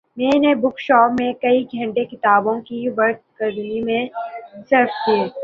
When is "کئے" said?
5.05-5.23